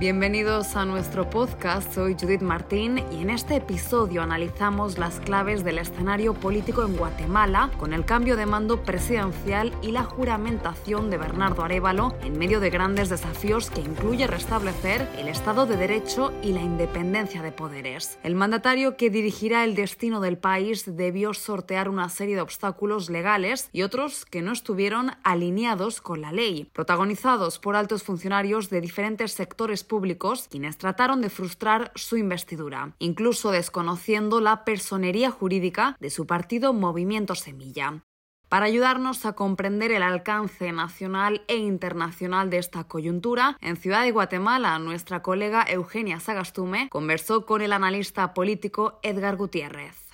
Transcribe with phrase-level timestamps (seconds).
[0.00, 5.78] Bienvenidos a nuestro podcast, soy Judith Martín y en este episodio analizamos las claves del
[5.78, 11.64] escenario político en Guatemala con el cambio de mando presidencial y la juramentación de Bernardo
[11.64, 16.60] Arevalo en medio de grandes desafíos que incluye restablecer el Estado de Derecho y la
[16.60, 18.20] independencia de poderes.
[18.22, 23.68] El mandatario que dirigirá el destino del país debió sortear una serie de obstáculos legales
[23.72, 29.32] y otros que no estuvieron alineados con la ley, protagonizados por altos funcionarios de diferentes
[29.32, 36.26] sectores públicos quienes trataron de frustrar su investidura, incluso desconociendo la personería jurídica de su
[36.26, 38.04] partido Movimiento Semilla.
[38.48, 44.10] Para ayudarnos a comprender el alcance nacional e internacional de esta coyuntura, en Ciudad de
[44.10, 50.07] Guatemala, nuestra colega Eugenia Sagastume conversó con el analista político Edgar Gutiérrez.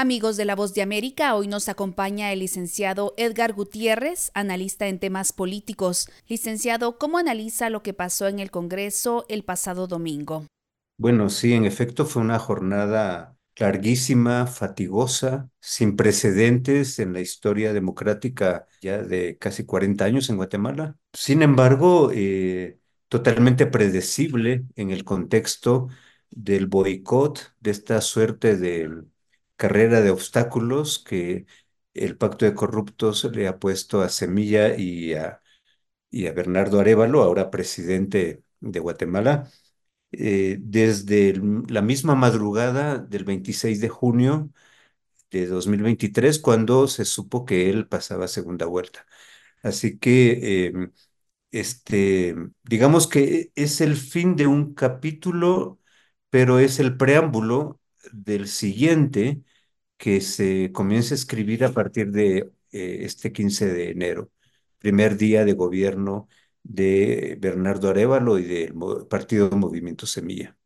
[0.00, 5.00] Amigos de La Voz de América, hoy nos acompaña el licenciado Edgar Gutiérrez, analista en
[5.00, 6.08] temas políticos.
[6.28, 10.46] Licenciado, ¿cómo analiza lo que pasó en el Congreso el pasado domingo?
[10.98, 18.68] Bueno, sí, en efecto fue una jornada larguísima, fatigosa, sin precedentes en la historia democrática
[18.80, 20.94] ya de casi 40 años en Guatemala.
[21.12, 25.88] Sin embargo, eh, totalmente predecible en el contexto
[26.30, 29.02] del boicot, de esta suerte de
[29.58, 31.46] carrera de obstáculos que
[31.94, 35.42] el pacto de corruptos le ha puesto a Semilla y a,
[36.10, 39.50] y a Bernardo Arevalo, ahora presidente de Guatemala,
[40.12, 41.34] eh, desde
[41.68, 44.50] la misma madrugada del 26 de junio
[45.30, 49.06] de 2023, cuando se supo que él pasaba segunda vuelta.
[49.62, 50.92] Así que, em,
[51.52, 55.80] este, digamos que es el fin de un capítulo,
[56.30, 57.80] pero es el preámbulo
[58.12, 59.42] del siguiente
[59.96, 64.30] que se comience a escribir a partir de eh, este 15 de enero,
[64.78, 66.28] primer día de gobierno
[66.62, 68.74] de Bernardo Arevalo y del
[69.08, 70.56] Partido Movimiento Semilla.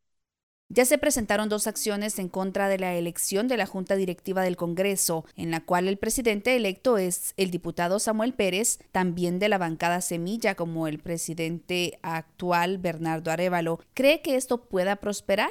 [0.74, 4.56] Ya se presentaron dos acciones en contra de la elección de la Junta Directiva del
[4.56, 9.58] Congreso, en la cual el presidente electo es el diputado Samuel Pérez, también de la
[9.58, 13.80] bancada Semilla como el presidente actual Bernardo Arevalo.
[13.92, 15.50] ¿Cree que esto pueda prosperar?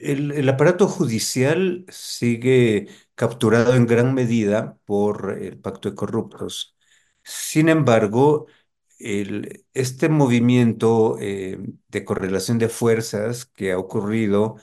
[0.00, 6.76] El, aparato judicial sigue capturado en gran medida por el pacto de corruptos.
[7.22, 8.46] Sin embargo,
[8.98, 11.58] este movimiento eh,
[11.88, 14.56] de correlación de fuerzas que ha ocurrido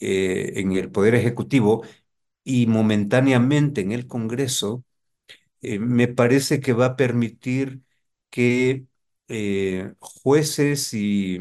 [0.00, 1.84] eh, en el Poder Ejecutivo
[2.44, 4.84] y momentáneamente en el Congreso,
[5.62, 7.82] eh, me parece que va a permitir
[8.30, 8.86] que
[10.00, 11.40] jueces y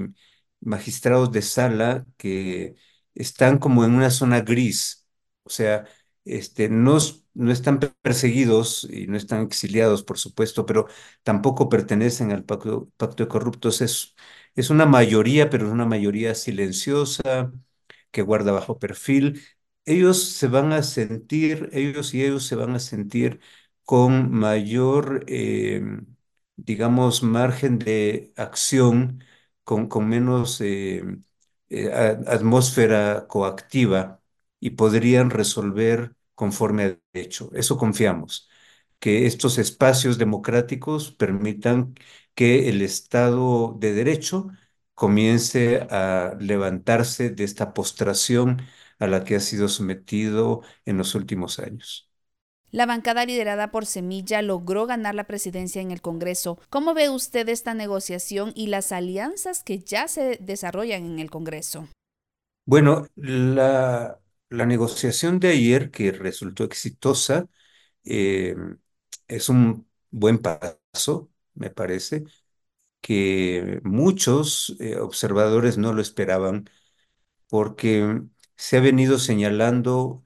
[0.62, 2.76] magistrados de sala que
[3.16, 5.06] están como en una zona gris,
[5.44, 5.85] o sea,
[6.25, 6.97] este, no,
[7.34, 10.88] no están perseguidos y no están exiliados, por supuesto, pero
[11.23, 13.81] tampoco pertenecen al pacto, pacto de corruptos.
[13.81, 14.16] Es,
[14.69, 17.52] una mayoría, pero es una mayoría silenciosa,
[18.12, 19.41] que guarda bajo perfil.
[19.85, 23.40] Ellos se van a sentir, ellos y ellos se van a sentir
[23.84, 26.06] con mayor, em,
[26.56, 29.23] digamos, margen de acción,
[29.63, 30.62] con, con menos...
[30.62, 31.23] Em,
[31.73, 31.91] eh,
[32.28, 34.22] atmósfera coactiva
[34.59, 37.50] y podrían resolver conforme a derecho.
[37.53, 38.50] Eso confiamos,
[39.00, 41.95] que estos espacios democráticos permitan
[42.35, 44.47] que el Estado de Derecho
[44.94, 48.61] comience a levantarse de esta postración
[49.00, 52.09] a la que ha sido sometido en los últimos años.
[52.73, 56.57] La bancada liderada por Semilla logró ganar la presidencia en el Congreso.
[56.72, 61.88] ¿Cómo ve usted esta negociación y las alianzas que ya se desarrollan en el Congreso?
[62.66, 64.19] Bueno, la,
[64.50, 67.47] negociación de ayer, que resultó exitosa,
[68.06, 68.56] eh,
[69.28, 72.23] es un buen paso, me parece,
[73.01, 76.67] que muchos eh, observadores no lo esperaban
[77.50, 78.23] porque
[78.55, 80.23] se ha venido señalando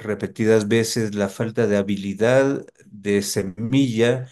[0.00, 4.28] repetidas veces la falta de habilidad de semilla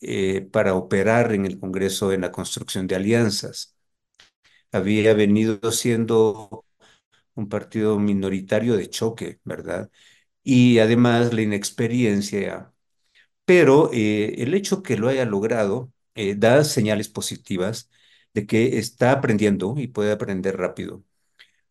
[0.00, 3.76] eh, para operar en el Congreso en la construcción de alianzas.
[4.72, 6.64] Había venido siendo
[7.34, 9.90] un partido minoritario de choque, ¿verdad?
[10.44, 12.72] Y además la inexperiencia.
[13.44, 15.92] Pero eh, el hecho que lo haya logrado
[16.36, 17.90] da señales positivas
[18.34, 21.04] de que está aprendiendo y puede aprender rápido.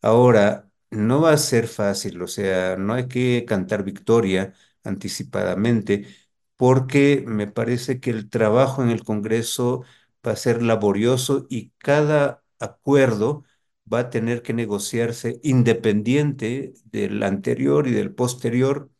[0.02, 0.63] Ahora,
[0.94, 4.54] no va a ser fácil, o sea, no hay que cantar victoria
[4.84, 6.06] anticipadamente,
[6.56, 9.84] porque me parece que el trabajo en el Congreso
[10.26, 13.44] va a ser laborioso y cada acuerdo
[13.92, 18.90] va a tener que negociarse independiente del anterior y del posterior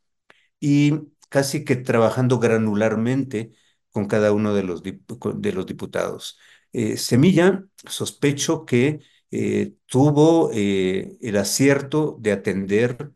[0.61, 0.93] y
[1.29, 3.53] casi que trabajando granularmente
[3.91, 6.39] con cada uno de los, de los diputados.
[6.73, 9.01] Eh, Semilla, sospecho que
[9.37, 13.13] eh, tuvo eh, el acierto de atender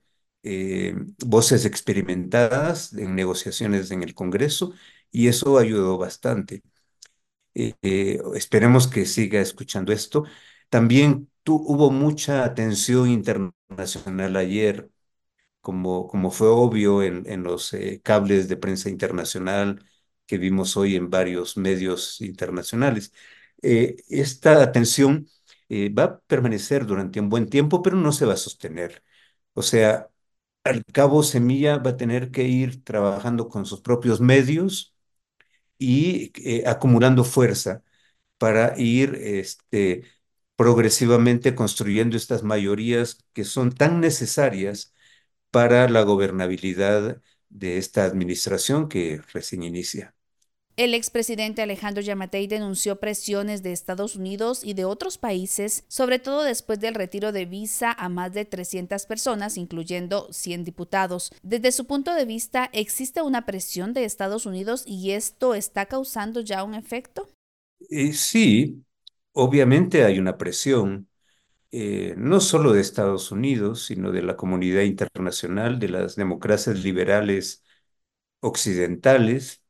[1.26, 4.72] voces experimentadas en negociaciones en el Congreso
[5.10, 6.62] y eso ayudó bastante.
[7.54, 10.24] esperemos que siga escuchando esto.
[10.68, 14.90] También hubo mucha atención internacional ayer,
[15.60, 19.84] como, fue obvio en, los cables de prensa internacional
[20.28, 23.12] que vimos hoy en varios medios internacionales.
[23.62, 25.28] Eh, esta atención
[25.68, 29.02] eh, va a permanecer durante un buen tiempo, pero no se va a sostener.
[29.54, 30.08] O sea,
[30.64, 34.94] al cabo Semilla va a tener que ir trabajando con sus propios medios
[35.78, 37.82] y eh, acumulando fuerza
[38.38, 40.04] para ir este,
[40.56, 44.94] progresivamente construyendo estas mayorías que son tan necesarias
[45.52, 50.14] para la gobernabilidad de esta administración que recién inicia.
[50.78, 56.44] El expresidente Alejandro Yamatei denunció presiones de Estados Unidos y de otros países, sobre todo
[56.44, 61.32] después del retiro de visa a más de 300 personas, incluyendo 100 diputados.
[61.42, 66.42] Desde su punto de vista, ¿existe una presión de Estados Unidos y esto está causando
[66.42, 67.28] ya un efecto?
[67.90, 68.84] Eh, sí,
[69.32, 71.08] obviamente hay una presión,
[71.72, 77.64] eh, no solo de Estados Unidos, sino de la comunidad internacional, de las democracias liberales
[78.38, 79.64] occidentales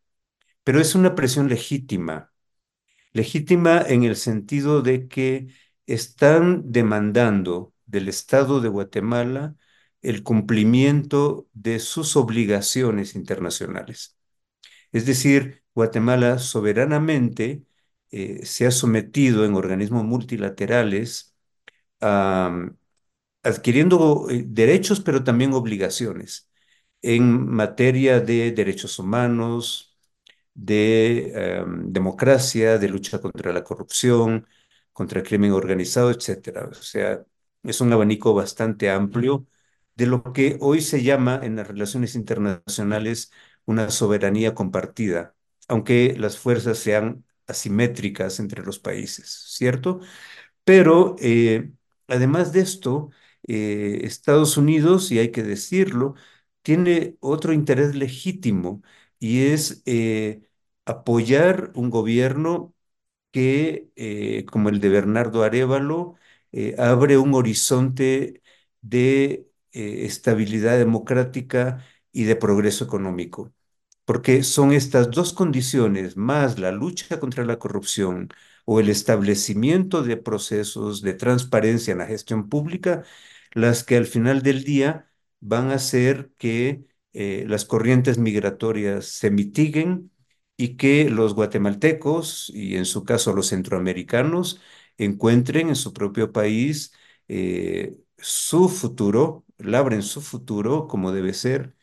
[0.69, 2.31] pero es una presión legítima,
[3.15, 5.49] legítima en el sentido de que
[5.87, 9.56] están demandando del Estado de Guatemala
[10.03, 14.19] el cumplimiento de sus obligaciones internacionales.
[14.93, 17.65] Es decir, Guatemala soberanamente
[18.11, 21.35] eh, se ha sometido en organismos multilaterales
[23.43, 26.50] adquiriendo eh, derechos, pero también obligaciones
[27.03, 29.88] en materia de derechos humanos,
[30.58, 34.46] de em, democracia, de lucha contra la corrupción,
[34.93, 36.66] contra el crimen organizado, etcétera.
[36.69, 37.25] O sea,
[37.62, 39.46] es un abanico bastante amplio
[39.94, 43.31] de lo que hoy se llama en las relaciones internacionales
[43.64, 45.34] una soberanía compartida,
[45.69, 50.00] aunque las fuerzas sean asimétricas entre los países, ¿cierto?
[50.64, 51.70] Pero eh,
[52.08, 53.10] además de esto,
[53.46, 56.14] eh, Estados Unidos, y hay que decirlo,
[56.62, 58.82] tiene otro interés legítimo
[59.19, 60.43] y es eh,
[60.88, 62.75] apoyar un gobierno
[63.31, 66.17] que, eh, como el de Bernardo Arevalo,
[66.52, 68.43] eh, abre un horizonte
[68.81, 73.52] de eh, estabilidad democrática y de progreso económico.
[74.05, 78.31] Porque son estas dos condiciones, más la lucha contra la corrupción
[78.64, 83.05] o el establecimiento de procesos de transparencia en la gestión pública,
[83.52, 85.11] las que al final del día
[85.41, 90.11] van a hacer que las corrientes migratorias se mitiguen
[90.58, 94.60] y que los guatemaltecos y en su caso los centroamericanos
[94.99, 96.94] encuentren en su propio país
[97.28, 101.76] eh, su futuro, labren su futuro como debe ser,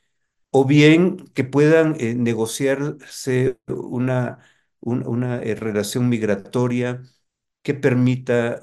[0.52, 4.40] o bien que puedan eh, negociarse una,
[4.82, 7.04] una eh, relación migratoria
[7.64, 8.60] que permita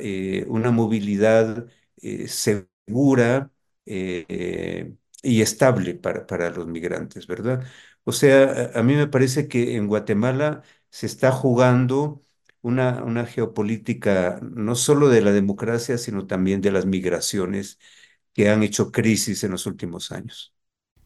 [0.48, 1.66] una movilidad
[2.28, 3.50] segura
[5.22, 7.64] y estable para, para los migrantes, ¿verdad?
[8.04, 12.22] O sea, a, mí me parece que en Guatemala se está jugando
[12.60, 17.78] una, una geopolítica no solo de la democracia, sino también de las migraciones
[18.32, 20.54] que han hecho crisis en los últimos años.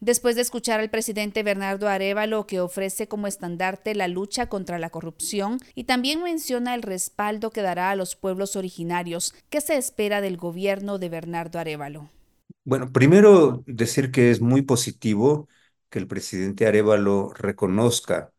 [0.00, 4.90] Después de escuchar al presidente Bernardo Arevalo, que ofrece como estandarte la lucha contra la
[4.90, 10.20] corrupción y también menciona el respaldo que dará a los pueblos originarios, ¿qué se espera
[10.20, 12.10] del gobierno de Bernardo Arevalo?
[12.64, 15.48] Bueno, primero decir que es muy positivo
[15.90, 18.32] que el presidente Arevalo reconozca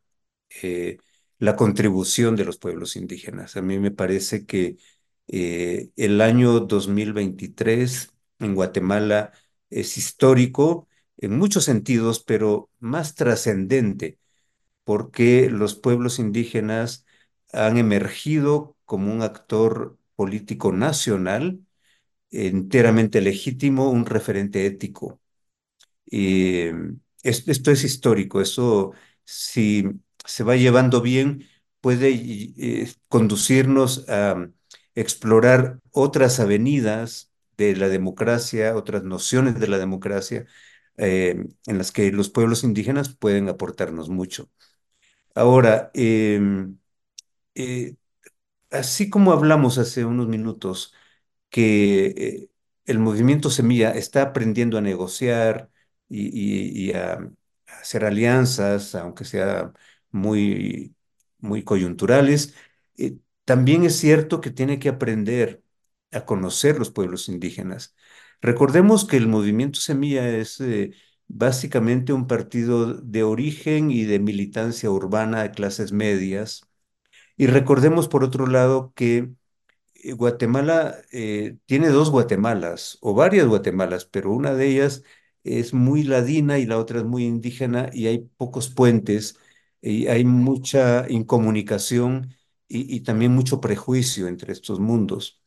[0.62, 0.98] eh,
[1.38, 3.56] la contribución de los pueblos indígenas.
[3.56, 4.78] A mí me parece que
[5.28, 9.32] eh, el año 2023 en Guatemala
[9.70, 10.88] es histórico
[11.18, 14.18] en muchos sentidos, pero más trascendente,
[14.84, 17.06] porque los pueblos indígenas
[17.52, 21.60] han emergido como un actor político nacional
[22.30, 25.20] enteramente legítimo, un referente ético.
[26.10, 26.74] Eh,
[27.22, 28.92] esto, es histórico, eso
[29.24, 29.84] si
[30.24, 31.46] se va llevando bien
[31.80, 34.48] puede eh, conducirnos a
[34.94, 40.46] explorar otras avenidas de la democracia, otras nociones de la democracia,
[40.96, 44.50] eh, en las que los pueblos indígenas pueden aportarnos mucho.
[45.34, 46.78] Ahora, em,
[48.70, 50.94] así como hablamos hace unos minutos
[51.50, 52.50] que eh,
[52.86, 55.70] el movimiento Semilla está aprendiendo a negociar
[56.08, 57.30] y, a,
[57.80, 59.72] hacer alianzas, aunque sea
[60.10, 60.94] muy
[61.40, 62.54] muy coyunturales.
[62.96, 65.62] Eh, también es cierto que tiene que aprender
[66.12, 67.94] a conocer los pueblos indígenas.
[68.40, 70.92] Recordemos que el movimiento Semilla es eh,
[71.28, 76.62] básicamente un partido de origen y de militancia urbana de clases medias.
[77.36, 79.30] Y recordemos, por otro lado, que
[79.94, 80.98] eh, Guatemala
[81.66, 85.04] tiene dos Guatemalas, o varias Guatemalas, pero una de ellas
[85.44, 89.38] es muy ladina y la otra es muy indígena y hay pocos puentes
[89.80, 92.34] y hay mucha incomunicación
[92.68, 95.42] y, también mucho prejuicio entre estos mundos.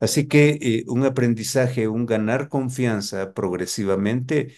[0.00, 4.54] Así que eh, un aprendizaje, un ganar confianza progresivamente,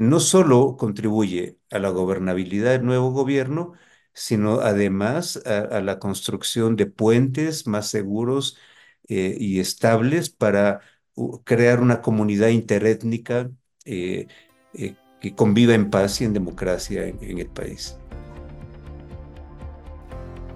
[0.00, 3.74] no solo contribuye a la gobernabilidad del nuevo gobierno,
[4.18, 8.58] sino además a, la construcción de puentes más seguros
[9.08, 10.80] eh, y estables para
[11.44, 13.50] crear una comunidad interétnica
[13.88, 14.26] eh,
[14.74, 17.98] eh, que conviva en paz y en democracia en el país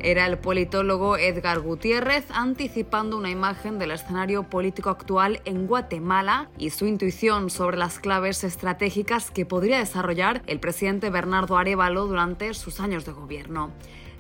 [0.03, 6.71] era el politólogo Edgar Gutiérrez anticipando una imagen del escenario político actual en Guatemala y
[6.71, 12.81] su intuición sobre las claves estratégicas que podría desarrollar el presidente Bernardo Arevalo durante sus
[12.81, 13.71] años de gobierno.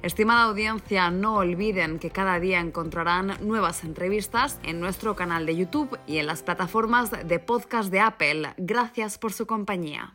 [0.02, 5.96] Estimada audiencia, no olviden que cada día encontrarán nuevas entrevistas en nuestro canal de YouTube
[6.08, 8.52] y en las plataformas de podcast de Apple.
[8.56, 10.14] Gracias por su compañía.